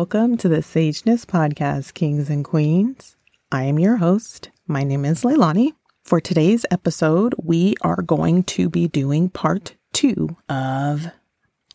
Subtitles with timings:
[0.00, 3.16] Welcome to the Sageness Podcast, Kings and Queens.
[3.52, 4.48] I am your host.
[4.66, 5.74] My name is Leilani.
[6.04, 11.08] For today's episode, we are going to be doing part two of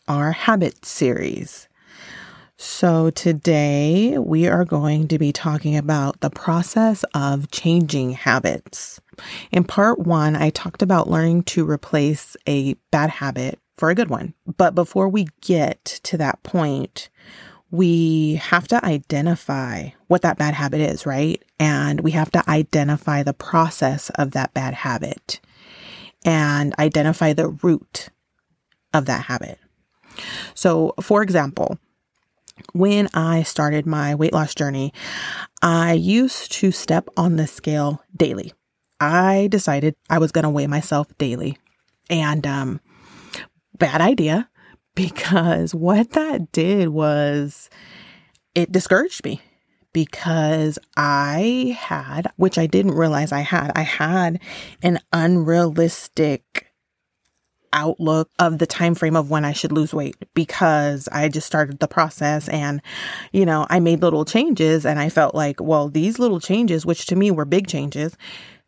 [0.08, 1.68] our habit series.
[2.56, 9.00] So, today we are going to be talking about the process of changing habits.
[9.52, 14.10] In part one, I talked about learning to replace a bad habit for a good
[14.10, 14.34] one.
[14.56, 17.08] But before we get to that point,
[17.70, 21.42] we have to identify what that bad habit is, right?
[21.58, 25.40] And we have to identify the process of that bad habit
[26.24, 28.10] and identify the root
[28.94, 29.58] of that habit.
[30.54, 31.78] So, for example,
[32.72, 34.92] when I started my weight loss journey,
[35.60, 38.52] I used to step on the scale daily.
[38.98, 41.58] I decided I was going to weigh myself daily.
[42.08, 42.80] And um
[43.78, 44.48] bad idea
[44.96, 47.70] because what that did was
[48.56, 49.40] it discouraged me
[49.92, 54.40] because I had, which I didn't realize I had, I had
[54.82, 56.72] an unrealistic
[57.72, 61.78] outlook of the time frame of when I should lose weight because I just started
[61.78, 62.80] the process and
[63.32, 67.04] you know I made little changes and I felt like well these little changes which
[67.06, 68.16] to me were big changes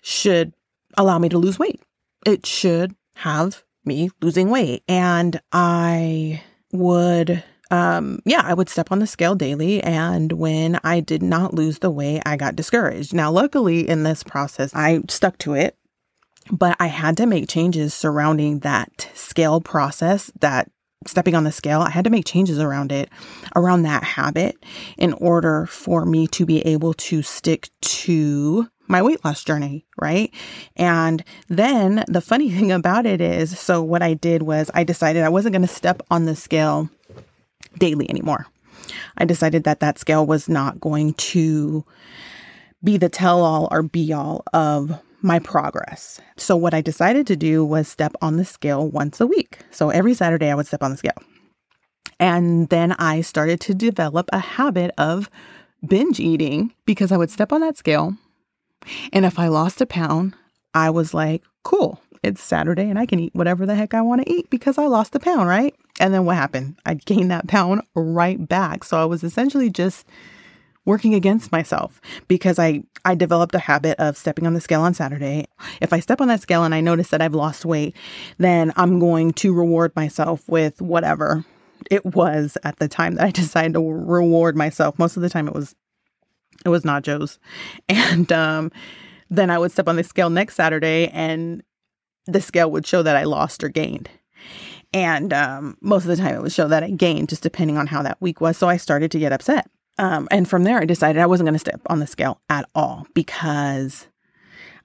[0.03, 0.53] should
[0.99, 1.81] allow me to lose weight.
[2.27, 4.84] It should have me losing weight.
[4.87, 9.82] And I would, um, yeah, I would step on the scale daily.
[9.82, 13.12] And when I did not lose the weight, I got discouraged.
[13.12, 15.77] Now, luckily in this process, I stuck to it,
[16.50, 20.71] but I had to make changes surrounding that scale process, that
[21.06, 23.09] stepping on the scale, I had to make changes around it,
[23.54, 24.56] around that habit
[24.97, 30.32] in order for me to be able to stick to my weight loss journey, right?
[30.76, 35.22] And then the funny thing about it is so what I did was I decided
[35.22, 36.88] I wasn't going to step on the scale
[37.78, 38.47] daily anymore.
[39.19, 41.84] I decided that that scale was not going to
[42.82, 46.21] be the tell all or be all of my progress.
[46.37, 49.59] So, what I decided to do was step on the scale once a week.
[49.71, 51.21] So, every Saturday I would step on the scale.
[52.21, 55.28] And then I started to develop a habit of
[55.87, 58.16] binge eating because I would step on that scale
[59.12, 60.34] and if I lost a pound,
[60.75, 64.22] I was like, cool, it's Saturday and I can eat whatever the heck I want
[64.22, 65.75] to eat because I lost a pound, right?
[66.00, 66.77] And then what happened?
[66.87, 68.84] I gained that pound right back.
[68.84, 70.06] So I was essentially just
[70.84, 74.95] working against myself because I I developed a habit of stepping on the scale on
[74.95, 75.47] Saturday.
[75.81, 77.95] If I step on that scale and I notice that I've lost weight,
[78.39, 81.45] then I'm going to reward myself with whatever
[81.91, 84.99] it was at the time that I decided to reward myself.
[84.99, 85.75] Most of the time it was
[86.65, 87.39] it was nachos.
[87.89, 88.73] And um,
[89.31, 91.63] then I would step on the scale next Saturday and
[92.27, 94.11] the scale would show that I lost or gained.
[94.93, 97.87] And um, most of the time it would show that I gained, just depending on
[97.87, 98.57] how that week was.
[98.57, 99.71] So I started to get upset.
[99.99, 102.69] Um, and from there, I decided I wasn't going to step on the scale at
[102.75, 104.07] all because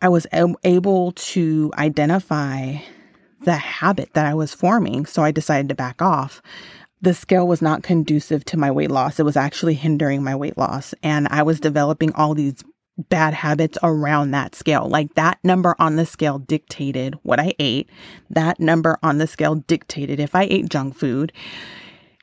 [0.02, 2.78] I was able to identify
[3.42, 5.06] the habit that I was forming.
[5.06, 6.42] So I decided to back off
[7.04, 9.20] the scale was not conducive to my weight loss.
[9.20, 10.96] It was actually hindering my weight loss.
[11.04, 12.64] And I was developing all these
[12.98, 14.88] bad habits around that scale.
[14.88, 17.90] Like that number on the scale dictated what I ate.
[18.30, 21.34] That number on the scale dictated if I ate junk food.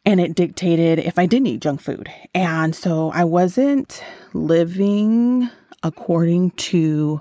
[0.06, 2.08] And it dictated if I didn't eat junk food.
[2.34, 4.02] And so I wasn't
[4.32, 5.50] living
[5.82, 7.20] according to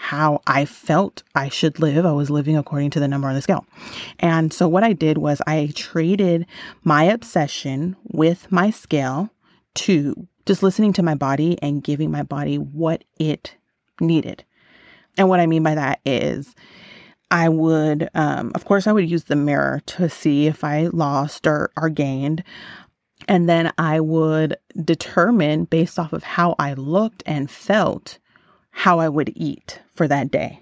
[0.00, 2.06] how I felt I should live.
[2.06, 3.66] I was living according to the number on the scale.
[4.20, 6.46] And so what I did was I traded
[6.84, 9.28] my obsession with my scale
[9.74, 13.56] to just listening to my body and giving my body what it
[14.00, 14.44] needed.
[15.18, 16.54] And what I mean by that is
[17.32, 21.44] I would, um, of course, I would use the mirror to see if I lost
[21.44, 22.44] or, or gained.
[23.26, 28.18] And then I would determine based off of how I looked and felt
[28.70, 30.58] how I would eat for that day.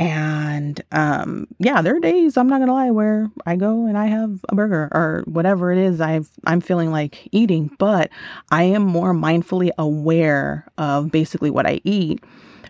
[0.00, 4.06] And um, yeah, there are days I'm not gonna lie where I go and I
[4.06, 8.10] have a burger or whatever it is I've I'm feeling like eating, but
[8.50, 12.22] I am more mindfully aware of basically what I eat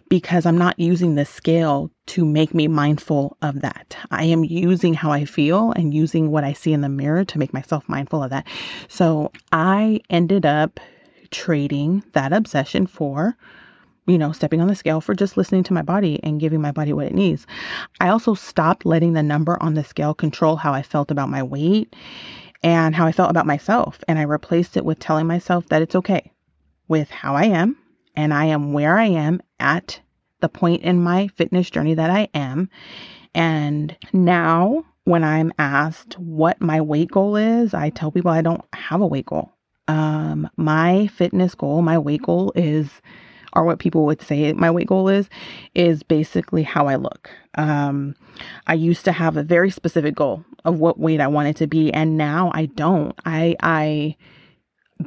[0.08, 3.94] because I'm not using the scale to make me mindful of that.
[4.10, 7.38] I am using how I feel and using what I see in the mirror to
[7.38, 8.46] make myself mindful of that.
[8.88, 10.80] So I ended up
[11.30, 13.36] trading that obsession for
[14.08, 16.72] you know, stepping on the scale for just listening to my body and giving my
[16.72, 17.46] body what it needs.
[18.00, 21.42] I also stopped letting the number on the scale control how I felt about my
[21.42, 21.94] weight
[22.62, 24.02] and how I felt about myself.
[24.08, 26.32] And I replaced it with telling myself that it's okay
[26.88, 27.76] with how I am
[28.16, 30.00] and I am where I am at
[30.40, 32.70] the point in my fitness journey that I am.
[33.34, 38.64] And now, when I'm asked what my weight goal is, I tell people I don't
[38.72, 39.52] have a weight goal.
[39.86, 43.00] Um, my fitness goal, my weight goal is,
[43.52, 45.28] or what people would say my weight goal is,
[45.74, 47.30] is basically how I look.
[47.54, 48.14] Um,
[48.66, 51.92] I used to have a very specific goal of what weight I wanted to be,
[51.92, 53.18] and now I don't.
[53.24, 54.16] I, I,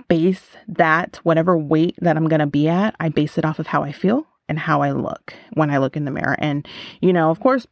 [0.07, 3.83] base that whatever weight that I'm to be at, I base it off of how
[3.83, 6.35] I feel and how I look when I look in the mirror.
[6.39, 6.67] And,
[7.01, 7.67] you know, of course,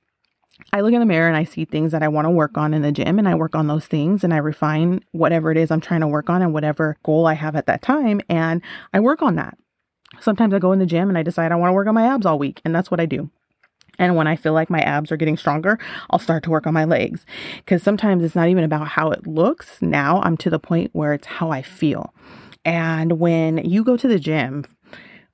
[0.73, 2.73] I look in the mirror and I see things that I want to work on
[2.73, 5.71] in the gym and I work on those things and I refine whatever it is
[5.71, 8.61] I'm trying to work on and whatever goal I have at that time and
[8.93, 9.57] I work on that.
[10.19, 12.05] Sometimes I go in the gym and I decide I want to work on my
[12.05, 13.29] abs all week and that's what I do.
[13.99, 15.77] And when I feel like my abs are getting stronger,
[16.09, 17.25] I'll start to work on my legs.
[17.57, 19.81] Because sometimes it's not even about how it looks.
[19.81, 22.13] Now I'm to the point where it's how I feel.
[22.63, 24.65] And when you go to the gym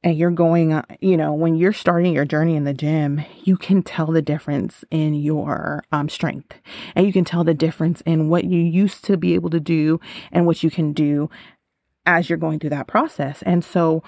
[0.04, 3.82] and you're going, you know, when you're starting your journey in the gym, you can
[3.82, 6.56] tell the difference in your um, strength.
[6.96, 10.00] And you can tell the difference in what you used to be able to do
[10.32, 11.30] and what you can do
[12.06, 13.42] as you're going through that process.
[13.44, 14.04] And so,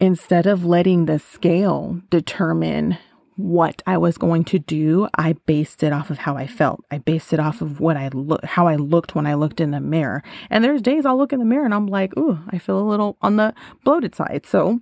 [0.00, 2.98] instead of letting the scale determine
[3.36, 6.84] what I was going to do, I based it off of how I felt.
[6.90, 9.72] I based it off of what I look, how I looked when I looked in
[9.72, 10.22] the mirror.
[10.48, 12.88] And there's days I'll look in the mirror and I'm like, ooh, I feel a
[12.88, 13.54] little on the
[13.84, 14.46] bloated side.
[14.46, 14.80] So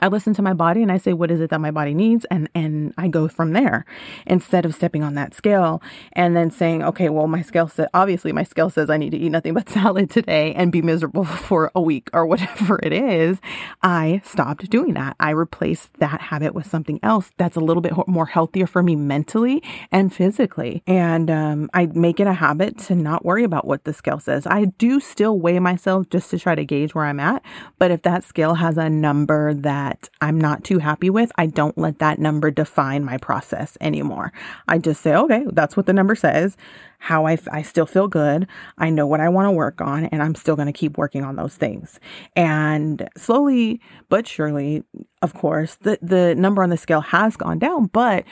[0.00, 2.26] I listen to my body and I say, what is it that my body needs?
[2.26, 3.86] And, and I go from there
[4.26, 5.82] instead of stepping on that scale
[6.12, 9.16] and then saying, okay, well, my scale says, obviously my scale says I need to
[9.16, 13.40] eat nothing but salad today and be miserable for a week or whatever it is.
[13.82, 15.16] I stopped doing that.
[15.20, 18.94] I replaced that habit with something else that's a little bit more healthier for me
[18.94, 20.82] mentally and physically.
[20.86, 24.46] And, um, I make it a habit to not worry about what the scale says.
[24.46, 27.42] I do still weigh myself just to try to gauge where I'm at.
[27.78, 31.46] But if that scale has a number that that I'm not too happy with, I
[31.46, 34.32] don't let that number define my process anymore.
[34.66, 36.56] I just say, okay, that's what the number says.
[36.98, 38.48] How I, I still feel good.
[38.76, 41.22] I know what I want to work on, and I'm still going to keep working
[41.22, 42.00] on those things.
[42.34, 44.82] And slowly but surely,
[45.22, 48.24] of course, the, the number on the scale has gone down, but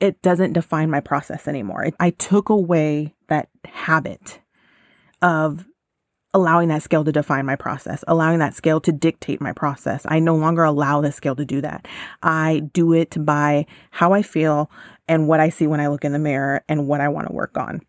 [0.00, 1.90] it doesn't define my process anymore.
[2.00, 4.40] I took away that habit
[5.20, 5.66] of
[6.32, 10.06] allowing that scale to define my process, allowing that scale to dictate my process.
[10.08, 11.86] I no longer allow the scale to do that.
[12.22, 14.70] I do it by how I feel
[15.08, 17.32] and what I see when I look in the mirror and what I want to
[17.32, 17.80] work on.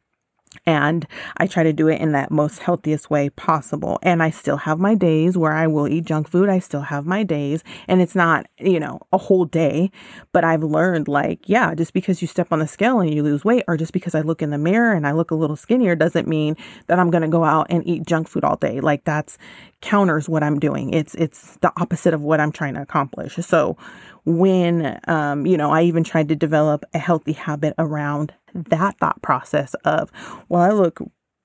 [0.65, 1.07] And
[1.37, 3.97] I try to do it in that most healthiest way possible.
[4.03, 6.49] And I still have my days where I will eat junk food.
[6.49, 7.63] I still have my days.
[7.87, 9.91] And it's not, you know, a whole day.
[10.33, 13.43] But I've learned like, yeah, just because you step on the scale and you lose
[13.43, 15.95] weight, or just because I look in the mirror and I look a little skinnier,
[15.95, 16.55] doesn't mean
[16.87, 18.81] that I'm going to go out and eat junk food all day.
[18.81, 19.37] Like that's
[19.79, 20.93] counters what I'm doing.
[20.93, 23.35] It's, it's the opposite of what I'm trying to accomplish.
[23.37, 23.77] So
[24.25, 29.21] when, um, you know, I even tried to develop a healthy habit around that thought
[29.21, 30.11] process of,
[30.49, 30.99] well, I look,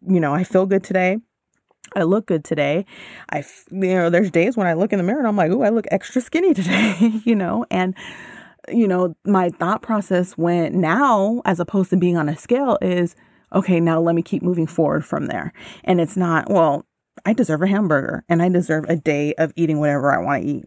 [0.06, 1.18] you know, I feel good today.
[1.94, 2.84] I look good today.
[3.30, 5.62] I, you know, there's days when I look in the mirror and I'm like, oh,
[5.62, 7.94] I look extra skinny today, you know, and,
[8.68, 13.14] you know, my thought process went now, as opposed to being on a scale, is
[13.54, 15.52] okay, now let me keep moving forward from there.
[15.84, 16.84] And it's not, well,
[17.24, 20.48] I deserve a hamburger and I deserve a day of eating whatever I want to
[20.48, 20.64] eat.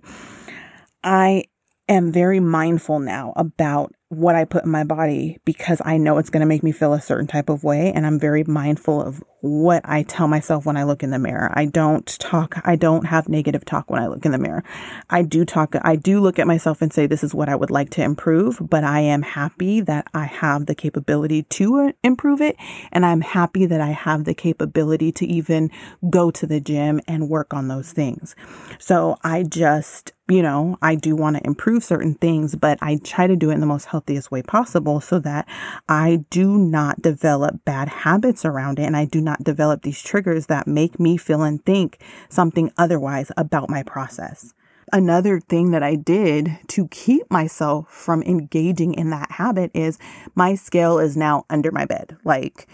[1.03, 1.45] I
[1.89, 6.31] am very mindful now about what I put in my body because I know it's
[6.31, 7.93] going to make me feel a certain type of way.
[7.93, 11.51] And I'm very mindful of what I tell myself when I look in the mirror.
[11.53, 14.63] I don't talk, I don't have negative talk when I look in the mirror.
[15.11, 17.69] I do talk, I do look at myself and say, this is what I would
[17.69, 22.41] like to improve, but I am happy that I have the capability to uh, improve
[22.41, 22.55] it.
[22.91, 25.69] And I'm happy that I have the capability to even
[26.09, 28.35] go to the gym and work on those things.
[28.79, 33.25] So I just, you know, I do want to improve certain things, but I try
[33.25, 35.47] to do it in the most healthiest way possible so that
[35.87, 40.45] I do not develop bad habits around it and I do not develop these triggers
[40.45, 44.53] that make me feel and think something otherwise about my process.
[44.91, 49.99] Another thing that I did to keep myself from engaging in that habit is
[50.35, 52.17] my scale is now under my bed.
[52.23, 52.67] Like,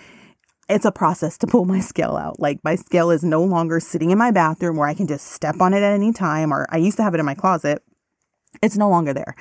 [0.68, 2.40] it's a process to pull my scale out.
[2.40, 5.62] Like my scale is no longer sitting in my bathroom where I can just step
[5.62, 7.84] on it at any time, or I used to have it in my closet.
[8.62, 9.36] It's no longer there.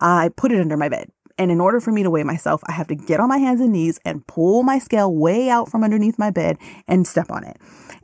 [0.00, 1.10] I put it under my bed.
[1.40, 3.62] And in order for me to weigh myself, I have to get on my hands
[3.62, 7.44] and knees and pull my scale way out from underneath my bed and step on
[7.44, 7.56] it.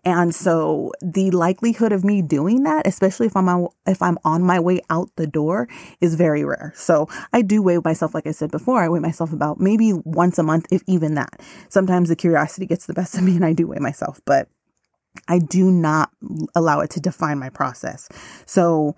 [0.06, 4.42] And so the likelihood of me doing that, especially if I'm on, if I'm on
[4.42, 5.68] my way out the door,
[6.00, 6.72] is very rare.
[6.74, 10.38] So I do weigh myself, like I said before, I weigh myself about maybe once
[10.38, 11.38] a month, if even that.
[11.68, 14.48] Sometimes the curiosity gets the best of me and I do weigh myself, but
[15.28, 16.10] I do not
[16.54, 18.08] allow it to define my process.
[18.46, 18.96] So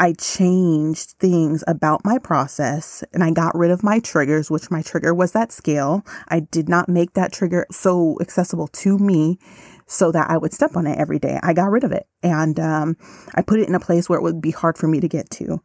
[0.00, 4.80] I changed things about my process and I got rid of my triggers, which my
[4.82, 6.04] trigger was that scale.
[6.28, 9.38] I did not make that trigger so accessible to me
[9.86, 11.40] so that I would step on it every day.
[11.42, 12.96] I got rid of it and um,
[13.34, 15.30] I put it in a place where it would be hard for me to get
[15.30, 15.60] to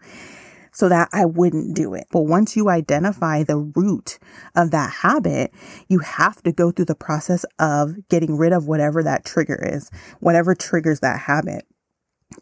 [0.71, 2.07] so that I wouldn't do it.
[2.11, 4.17] But once you identify the root
[4.55, 5.53] of that habit,
[5.87, 9.91] you have to go through the process of getting rid of whatever that trigger is,
[10.19, 11.67] whatever triggers that habit.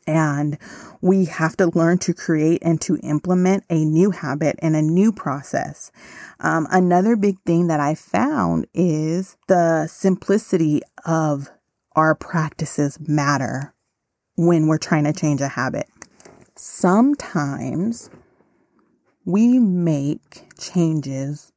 [0.08, 0.58] And
[1.02, 5.12] we have to learn to create and to implement a new habit and a new
[5.12, 5.92] process.
[6.40, 11.50] Um, another big thing that I found is the simplicity of
[11.96, 13.74] our practices matter
[14.36, 15.88] when we're trying to change a habit.
[16.56, 18.10] Sometimes
[19.26, 21.52] we make changes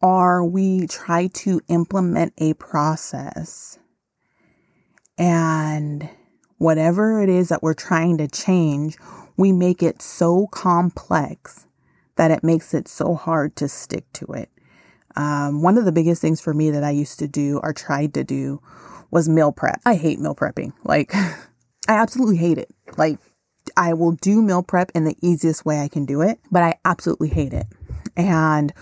[0.00, 3.78] or we try to implement a process
[5.16, 6.08] and
[6.62, 8.96] whatever it is that we're trying to change,
[9.36, 11.66] we make it so complex
[12.16, 14.48] that it makes it so hard to stick to it.
[15.16, 18.14] Um, one of the biggest things for me that I used to do or tried
[18.14, 18.62] to do
[19.10, 19.80] was meal prep.
[19.84, 20.72] I hate meal prepping.
[20.84, 21.36] Like, I
[21.88, 22.70] absolutely hate it.
[22.96, 23.18] Like,
[23.76, 26.74] I will do meal prep in the easiest way I can do it, but I
[26.84, 27.66] absolutely hate it.
[28.16, 28.72] And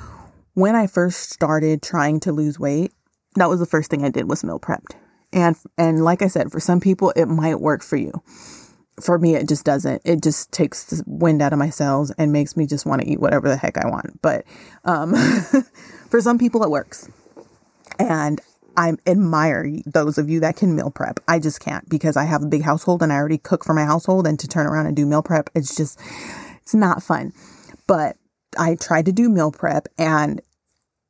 [0.52, 2.92] when I first started trying to lose weight,
[3.36, 4.94] that was the first thing I did was meal prepped.
[5.32, 8.12] And and like I said, for some people it might work for you.
[9.00, 10.02] For me it just doesn't.
[10.04, 13.08] It just takes the wind out of my sails and makes me just want to
[13.08, 14.20] eat whatever the heck I want.
[14.22, 14.44] But
[14.84, 15.14] um
[16.08, 17.08] for some people it works.
[17.98, 18.40] And
[18.76, 21.20] I admire those of you that can meal prep.
[21.28, 23.84] I just can't because I have a big household and I already cook for my
[23.84, 25.98] household and to turn around and do meal prep, it's just
[26.62, 27.32] it's not fun.
[27.86, 28.16] But
[28.58, 30.40] I tried to do meal prep and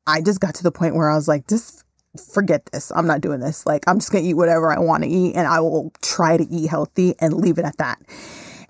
[0.07, 1.85] I just got to the point where I was like, this
[2.19, 2.90] forget this.
[2.95, 3.67] I'm not doing this.
[3.67, 6.37] Like, I'm just going to eat whatever I want to eat and I will try
[6.37, 8.00] to eat healthy and leave it at that.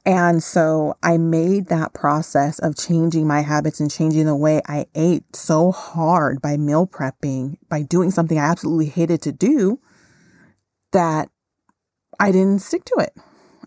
[0.06, 4.86] And so I made that process of changing my habits and changing the way I
[4.94, 9.78] ate so hard by meal prepping, by doing something I absolutely hated to do
[10.92, 11.28] that
[12.18, 13.12] I didn't stick to it.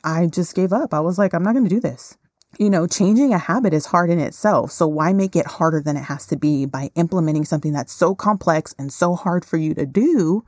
[0.03, 0.93] I just gave up.
[0.93, 2.17] I was like, I'm not going to do this
[2.59, 4.71] you know, changing a habit is hard in itself.
[4.71, 8.15] So why make it harder than it has to be by implementing something that's so
[8.15, 10.43] complex and so hard for you to do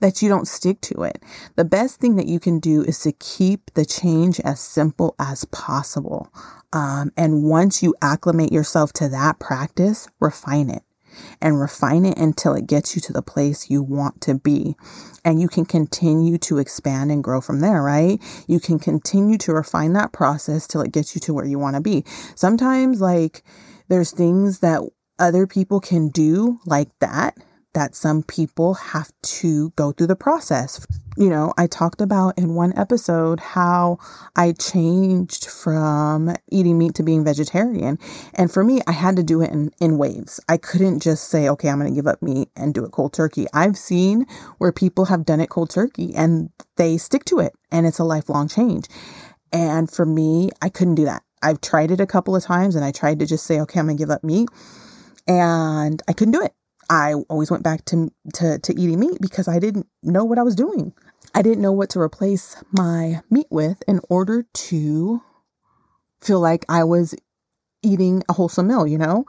[0.00, 1.22] that you don't stick to it?
[1.56, 5.44] The best thing that you can do is to keep the change as simple as
[5.46, 6.32] possible.
[6.72, 10.82] Um, and once you acclimate yourself to that practice, refine it
[11.40, 14.76] and refine it until it gets you to the place you want to be.
[15.24, 18.20] And you can continue to expand and grow from there, right?
[18.46, 21.76] You can continue to refine that process till it gets you to where you want
[21.76, 22.04] to be.
[22.34, 23.42] Sometimes, like,
[23.88, 24.82] there's things that
[25.18, 27.36] other people can do like that
[27.74, 30.86] that some people have to go through the process.
[31.16, 33.98] You know, I talked about in one episode how
[34.34, 37.98] I changed from eating meat to being vegetarian.
[38.34, 40.40] And for me, I had to do it in, in waves.
[40.48, 43.12] I couldn't just say, okay, I'm going to give up meat and do it cold
[43.12, 43.46] turkey.
[43.52, 44.26] I've seen
[44.58, 48.04] where people have done it cold turkey and they stick to it and it's a
[48.04, 48.86] lifelong change.
[49.52, 51.22] And for me, I couldn't do that.
[51.42, 53.86] I've tried it a couple of times and I tried to just say, okay, I'm
[53.86, 54.48] going to give up meat
[55.28, 56.54] and I couldn't do it.
[56.90, 60.42] I always went back to, to, to eating meat because I didn't know what I
[60.42, 60.92] was doing.
[61.34, 65.22] I didn't know what to replace my meat with in order to
[66.20, 67.14] feel like I was
[67.84, 69.24] eating a wholesome meal, you know?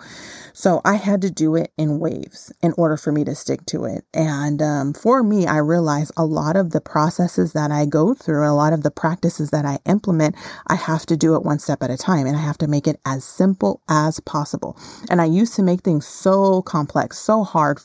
[0.53, 3.83] So I had to do it in waves in order for me to stick to
[3.83, 4.05] it.
[4.13, 8.47] And um, for me, I realized a lot of the processes that I go through,
[8.47, 10.35] a lot of the practices that I implement,
[10.67, 12.87] I have to do it one step at a time and I have to make
[12.87, 14.77] it as simple as possible.
[15.09, 17.79] And I used to make things so complex, so hard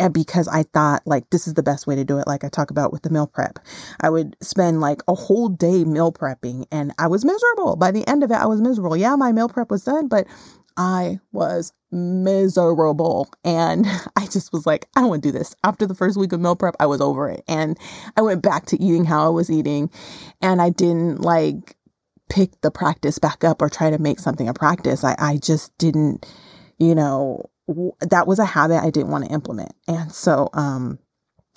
[0.00, 2.48] and because I thought like this is the best way to do it, like I
[2.48, 3.58] talk about with the meal prep.
[4.00, 7.76] I would spend like a whole day meal prepping and I was miserable.
[7.76, 8.96] By the end of it, I was miserable.
[8.96, 10.26] Yeah, my meal prep was done, but
[10.76, 13.28] I was miserable.
[13.44, 15.54] And I just was like, I don't want to do this.
[15.64, 17.44] After the first week of meal prep, I was over it.
[17.46, 17.78] And
[18.16, 19.90] I went back to eating how I was eating.
[20.40, 21.76] And I didn't like
[22.30, 25.04] pick the practice back up or try to make something a practice.
[25.04, 26.26] I, I just didn't,
[26.78, 27.50] you know,
[28.00, 29.72] that was a habit I didn't want to implement.
[29.88, 30.98] And so, um,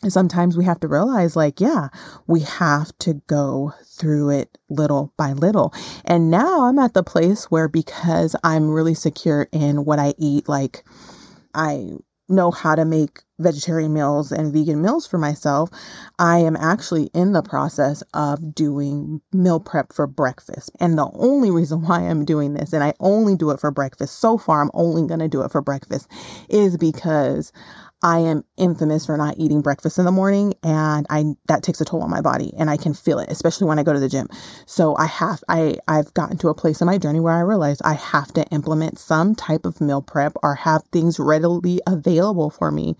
[0.09, 1.89] sometimes we have to realize like, yeah,
[2.27, 5.73] we have to go through it little by little.
[6.05, 10.49] And now I'm at the place where because I'm really secure in what I eat,
[10.49, 10.83] like
[11.53, 11.91] I
[12.29, 15.69] know how to make vegetarian meals and vegan meals for myself,
[16.19, 20.71] I am actually in the process of doing meal prep for breakfast.
[20.79, 24.19] And the only reason why I'm doing this, and I only do it for breakfast,
[24.19, 26.09] so far I'm only going to do it for breakfast,
[26.49, 27.51] is because
[28.03, 31.85] I am infamous for not eating breakfast in the morning and I that takes a
[31.85, 34.09] toll on my body and I can feel it especially when I go to the
[34.09, 34.27] gym.
[34.65, 37.81] So I have I I've gotten to a place in my journey where I realize
[37.81, 42.69] I have to implement some type of meal prep or have things readily available for
[42.71, 42.97] me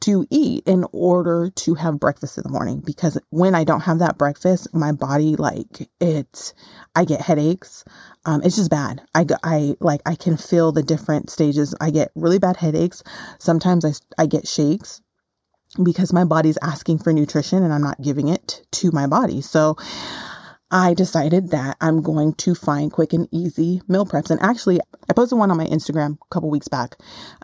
[0.00, 3.98] to eat in order to have breakfast in the morning because when I don't have
[3.98, 6.54] that breakfast, my body like it
[6.94, 7.84] I get headaches.
[8.24, 9.02] Um, it's just bad.
[9.14, 11.74] I, I like I can feel the different stages.
[11.80, 13.02] I get really bad headaches.
[13.38, 15.02] Sometimes I I get shakes
[15.82, 19.40] because my body's asking for nutrition and I'm not giving it to my body.
[19.40, 19.76] So
[20.70, 24.30] I decided that I'm going to find quick and easy meal preps.
[24.30, 26.96] And actually, I posted one on my Instagram a couple weeks back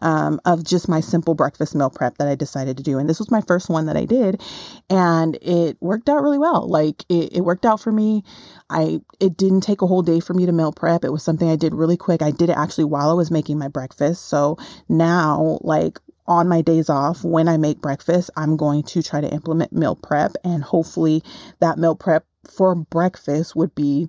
[0.03, 2.99] um, of just my simple breakfast meal prep that I decided to do.
[2.99, 4.41] And this was my first one that I did,
[4.89, 6.69] and it worked out really well.
[6.69, 8.23] Like it, it worked out for me.
[8.71, 11.05] I it didn't take a whole day for me to meal prep.
[11.05, 12.23] It was something I did really quick.
[12.23, 14.29] I did it actually while I was making my breakfast.
[14.29, 14.57] So
[14.89, 19.29] now, like on my days off when I make breakfast, I'm going to try to
[19.33, 21.23] implement meal prep and hopefully
[21.61, 24.09] that meal prep for breakfast would be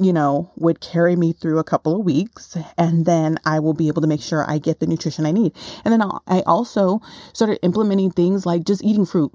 [0.00, 3.88] you know, would carry me through a couple of weeks and then I will be
[3.88, 5.52] able to make sure I get the nutrition I need.
[5.84, 7.00] And then I also
[7.32, 9.32] started implementing things like just eating fruit,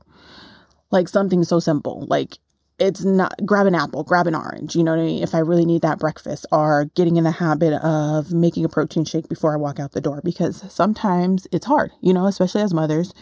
[0.91, 2.37] like something so simple, like
[2.79, 5.23] it's not grab an apple, grab an orange, you know what I mean?
[5.23, 9.05] If I really need that breakfast or getting in the habit of making a protein
[9.05, 12.73] shake before I walk out the door because sometimes it's hard, you know, especially as
[12.73, 13.13] mothers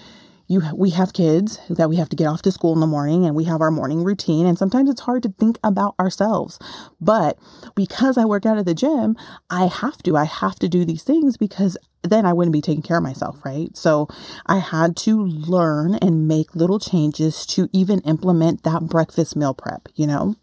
[0.50, 3.26] you we have kids that we have to get off to school in the morning
[3.26, 6.60] and we have our morning routine and sometimes it's hard to think about ourselves
[7.00, 7.38] but
[7.76, 9.16] because i work out at the gym
[9.50, 12.82] i have to i have to do these things because then i wouldn't be taking
[12.82, 14.08] care of myself right so
[14.48, 19.88] i had to learn and make little changes to even implement that breakfast meal prep
[19.96, 20.36] you know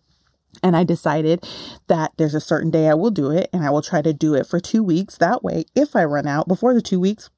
[0.62, 1.46] and I decided
[1.86, 4.34] that there's a certain day I will do it and I will try to do
[4.34, 5.18] it for two weeks.
[5.18, 7.28] That way, if I run out before the two weeks,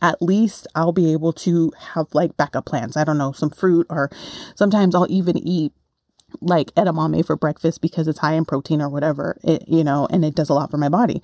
[0.00, 2.96] at least I'll be able to have like backup plans.
[2.96, 4.10] I don't know, some fruit, or
[4.54, 5.72] sometimes I'll even eat
[6.40, 10.24] like edamame for breakfast because it's high in protein or whatever it, you know and
[10.24, 11.22] it does a lot for my body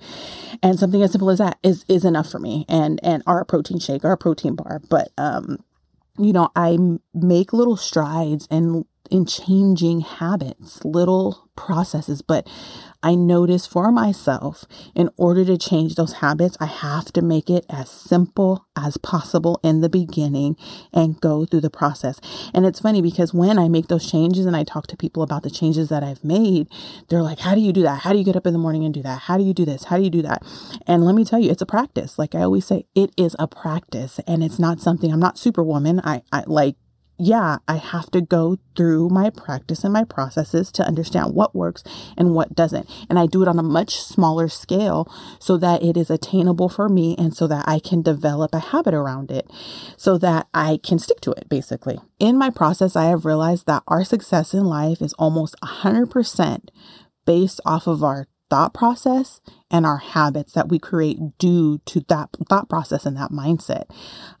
[0.61, 3.79] and something as simple as that is is enough for me and and our protein
[3.79, 5.57] shake or a protein bar but um
[6.19, 6.77] you know i
[7.13, 12.47] make little strides in in changing habits little processes but
[13.01, 17.65] I notice for myself, in order to change those habits, I have to make it
[17.69, 20.57] as simple as possible in the beginning
[20.91, 22.19] and go through the process.
[22.53, 25.43] And it's funny because when I make those changes and I talk to people about
[25.43, 26.67] the changes that I've made,
[27.07, 28.01] they're like, How do you do that?
[28.01, 29.21] How do you get up in the morning and do that?
[29.21, 29.85] How do you do this?
[29.85, 30.43] How do you do that?
[30.85, 32.19] And let me tell you, it's a practice.
[32.19, 36.01] Like I always say, it is a practice and it's not something I'm not superwoman.
[36.03, 36.75] I, I like
[37.19, 41.83] yeah, I have to go through my practice and my processes to understand what works
[42.17, 42.89] and what doesn't.
[43.09, 46.87] And I do it on a much smaller scale so that it is attainable for
[46.87, 49.51] me and so that I can develop a habit around it
[49.97, 51.99] so that I can stick to it, basically.
[52.19, 56.69] In my process, I have realized that our success in life is almost 100%
[57.25, 62.29] based off of our thought process and our habits that we create due to that
[62.49, 63.89] thought process and that mindset.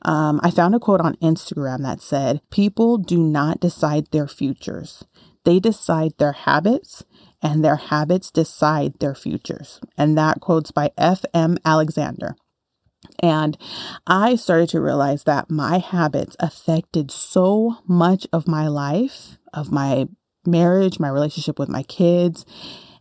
[0.01, 5.03] Um, I found a quote on Instagram that said, People do not decide their futures,
[5.43, 7.03] they decide their habits,
[7.41, 9.79] and their habits decide their futures.
[9.97, 11.57] And that quote's by F.M.
[11.63, 12.35] Alexander.
[13.21, 13.57] And
[14.05, 20.07] I started to realize that my habits affected so much of my life, of my
[20.45, 22.45] marriage, my relationship with my kids,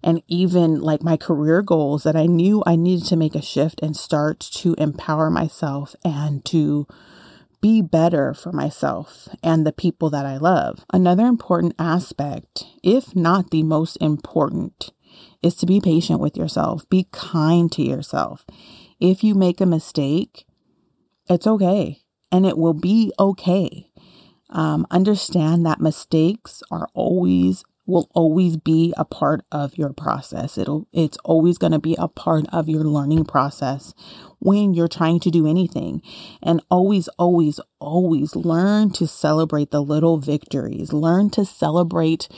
[0.02, 3.80] and even like my career goals that I knew I needed to make a shift
[3.82, 6.87] and start to empower myself and to
[7.61, 10.84] be better for myself and the people that I love.
[10.92, 14.90] Another important aspect, if not the most important,
[15.42, 16.88] is to be patient with yourself.
[16.88, 18.44] Be kind to yourself.
[19.00, 20.46] If you make a mistake,
[21.28, 23.90] it's okay and it will be okay.
[24.50, 30.59] Um, understand that mistakes are always will always be a part of your process.
[30.59, 33.94] It'll it's always going to be a part of your learning process
[34.38, 36.03] when you're trying to do anything.
[36.42, 40.92] And always always always learn to celebrate the little victories.
[40.92, 42.29] Learn to celebrate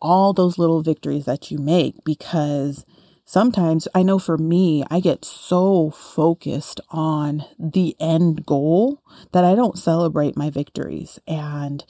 [0.00, 2.86] all those little victories that you make because
[3.24, 9.56] sometimes I know for me, I get so focused on the end goal that I
[9.56, 11.18] don't celebrate my victories.
[11.26, 11.84] And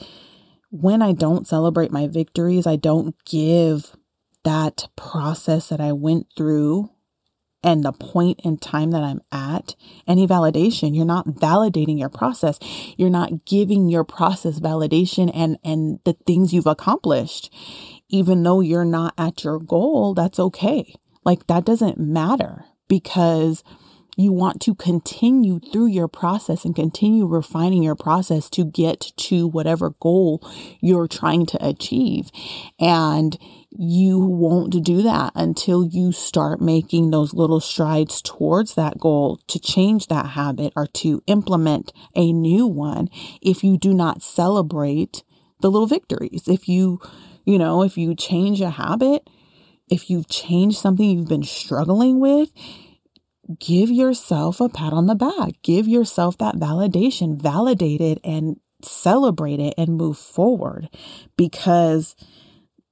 [0.70, 3.96] when I don't celebrate my victories, I don't give
[4.44, 6.90] that process that I went through
[7.62, 9.74] and the point in time that I'm at
[10.06, 10.94] any validation.
[10.94, 12.58] You're not validating your process.
[12.96, 17.52] You're not giving your process validation and, and the things you've accomplished.
[18.08, 20.94] Even though you're not at your goal, that's okay.
[21.24, 23.62] Like that doesn't matter because
[24.18, 29.46] You want to continue through your process and continue refining your process to get to
[29.46, 30.42] whatever goal
[30.80, 32.32] you're trying to achieve.
[32.80, 33.38] And
[33.70, 39.60] you won't do that until you start making those little strides towards that goal to
[39.60, 43.08] change that habit or to implement a new one
[43.40, 45.22] if you do not celebrate
[45.60, 46.48] the little victories.
[46.48, 47.00] If you,
[47.44, 49.30] you know, if you change a habit,
[49.88, 52.50] if you've changed something you've been struggling with,
[53.58, 55.54] give yourself a pat on the back.
[55.62, 60.88] Give yourself that validation, validate it and celebrate it and move forward
[61.36, 62.14] because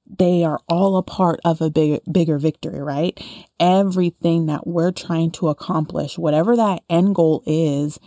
[0.09, 3.21] they are all a part of a bigger, bigger victory, right?
[3.59, 7.99] Everything that we're trying to accomplish, whatever that end goal is,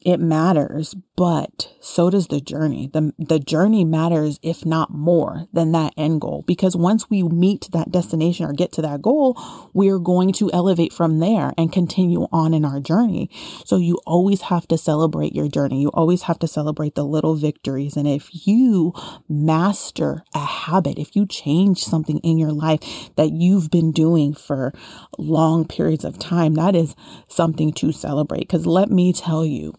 [0.00, 2.90] it matters, but so does the journey.
[2.92, 7.68] The, the journey matters, if not more than that end goal, because once we meet
[7.72, 9.40] that destination or get to that goal,
[9.72, 13.30] we're going to elevate from there and continue on in our journey.
[13.64, 15.80] So you always have to celebrate your journey.
[15.80, 17.96] You always have to celebrate the little victories.
[17.96, 18.92] And if you
[19.28, 22.80] master a habit, if you change something in your life
[23.16, 24.72] that you've been doing for
[25.16, 26.94] long periods of time, that is
[27.26, 28.40] something to celebrate.
[28.40, 29.72] Because let me tell you,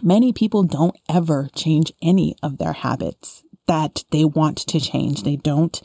[0.00, 5.22] Many people don't ever change any of their habits that they want to change.
[5.22, 5.80] They don't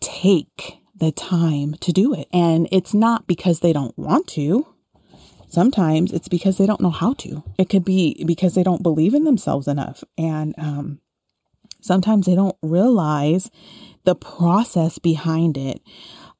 [0.00, 2.28] take the time to do it.
[2.32, 4.66] And it's not because they don't want to.
[5.48, 7.44] Sometimes it's because they don't know how to.
[7.58, 10.02] It could be because they don't believe in themselves enough.
[10.18, 11.00] And um,
[11.80, 13.50] sometimes they don't realize
[14.04, 15.80] the process behind it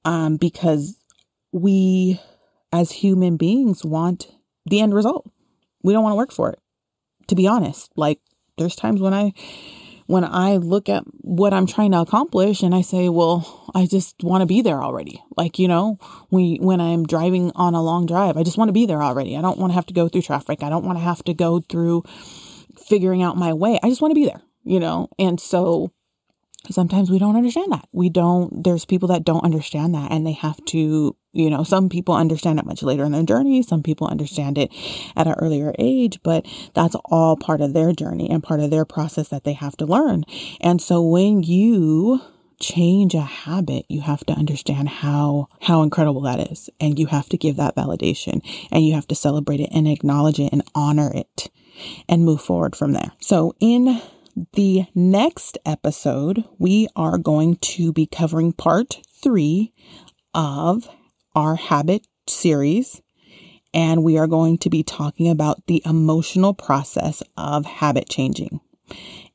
[0.04, 0.98] um, because
[1.52, 2.20] we,
[2.72, 4.32] as human beings, want
[4.66, 5.30] the end result.
[5.82, 6.58] We don't want to work for it
[7.28, 7.90] to be honest.
[7.96, 8.20] Like
[8.56, 9.32] there's times when I
[10.06, 14.22] when I look at what I'm trying to accomplish and I say, well, I just
[14.22, 15.22] want to be there already.
[15.36, 18.74] Like, you know, when, when I'm driving on a long drive, I just want to
[18.74, 19.36] be there already.
[19.36, 20.62] I don't want to have to go through traffic.
[20.62, 22.02] I don't want to have to go through
[22.78, 23.78] figuring out my way.
[23.82, 25.08] I just want to be there, you know?
[25.18, 25.90] And so
[26.70, 27.88] sometimes we don't understand that.
[27.92, 31.88] We don't, there's people that don't understand that and they have to you know, some
[31.88, 33.62] people understand it much later in their journey.
[33.62, 34.72] Some people understand it
[35.16, 38.84] at an earlier age, but that's all part of their journey and part of their
[38.84, 40.24] process that they have to learn.
[40.60, 42.20] And so when you
[42.60, 46.70] change a habit, you have to understand how, how incredible that is.
[46.80, 50.38] And you have to give that validation and you have to celebrate it and acknowledge
[50.38, 51.50] it and honor it
[52.08, 53.12] and move forward from there.
[53.20, 54.00] So in
[54.54, 59.72] the next episode, we are going to be covering part three
[60.34, 60.88] of
[61.34, 63.02] our habit series,
[63.72, 68.60] and we are going to be talking about the emotional process of habit changing.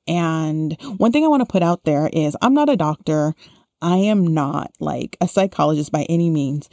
[0.07, 3.33] And one thing I want to put out there is I'm not a doctor.
[3.81, 6.69] I am not like a psychologist by any means.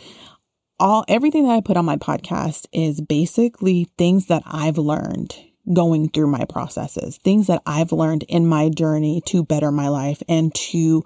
[0.78, 5.36] All everything that I put on my podcast is basically things that I've learned
[5.72, 10.22] going through my processes, things that I've learned in my journey to better my life
[10.28, 11.02] and to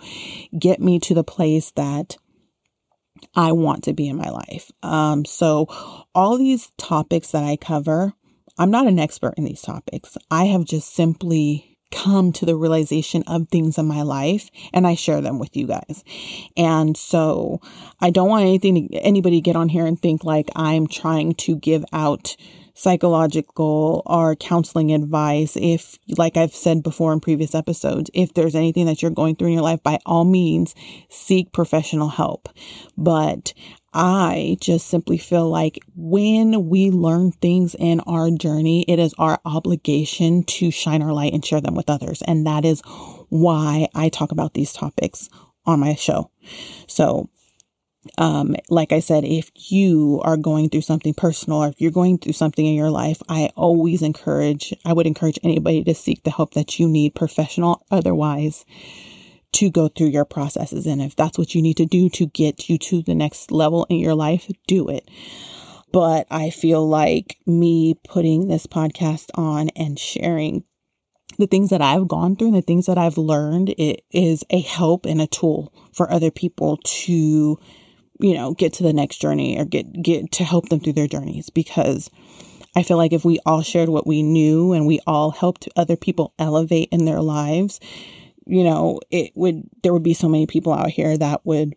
[0.58, 2.16] get me to the place that
[3.34, 4.70] I want to be in my life.
[4.82, 5.66] Um, so,
[6.14, 8.12] all these topics that I cover,
[8.58, 10.16] I'm not an expert in these topics.
[10.30, 14.94] I have just simply come to the realization of things in my life and I
[14.94, 16.04] share them with you guys.
[16.56, 17.60] And so
[18.00, 21.34] I don't want anything to, anybody to get on here and think like I'm trying
[21.34, 22.36] to give out
[22.74, 25.56] psychological or counseling advice.
[25.56, 29.48] If, like I've said before in previous episodes, if there's anything that you're going through
[29.48, 30.74] in your life, by all means,
[31.08, 32.48] seek professional help.
[32.96, 33.52] But
[33.92, 39.40] I just simply feel like when we learn things in our journey, it is our
[39.44, 42.22] obligation to shine our light and share them with others.
[42.22, 42.82] And that is
[43.30, 45.28] why I talk about these topics
[45.66, 46.30] on my show.
[46.86, 47.28] So
[48.16, 52.18] um, like I said, if you are going through something personal or if you're going
[52.18, 56.30] through something in your life, I always encourage, I would encourage anybody to seek the
[56.30, 58.64] help that you need, professional, otherwise,
[59.52, 60.86] to go through your processes.
[60.86, 63.86] And if that's what you need to do to get you to the next level
[63.90, 65.08] in your life, do it.
[65.92, 70.64] But I feel like me putting this podcast on and sharing
[71.38, 74.60] the things that I've gone through and the things that I've learned, it is a
[74.60, 77.58] help and a tool for other people to
[78.20, 81.06] you know, get to the next journey or get, get to help them through their
[81.06, 82.10] journeys because
[82.76, 85.96] I feel like if we all shared what we knew and we all helped other
[85.96, 87.80] people elevate in their lives,
[88.46, 91.74] you know, it would, there would be so many people out here that would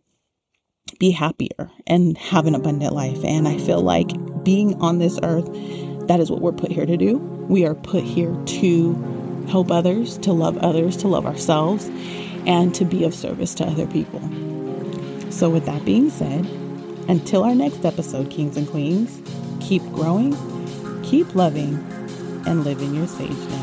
[0.99, 3.23] be happier and have an abundant life.
[3.23, 4.11] And I feel like
[4.43, 5.49] being on this earth,
[6.07, 7.17] that is what we're put here to do.
[7.17, 11.89] We are put here to help others, to love others, to love ourselves,
[12.45, 14.21] and to be of service to other people.
[15.33, 16.45] So, with that being said,
[17.09, 19.19] until our next episode, Kings and Queens,
[19.67, 20.35] Keep growing,
[21.03, 21.75] keep loving,
[22.45, 23.62] and live in your sageness.